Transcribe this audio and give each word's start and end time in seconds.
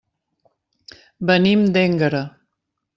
Venim 1.33 1.69
d'Énguera. 1.77 2.27